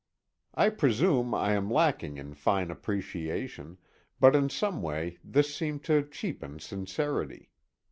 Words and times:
I 0.55 0.69
presume 0.69 1.35
I 1.35 1.53
am 1.53 1.69
lacking 1.69 2.17
in 2.17 2.33
fine 2.33 2.71
appreciation, 2.71 3.77
but 4.19 4.35
in 4.35 4.49
some 4.49 4.81
way 4.81 5.19
this 5.23 5.53
seemed 5.55 5.83
to 5.83 6.01
cheapen 6.01 6.57
sincerity. 6.57 7.51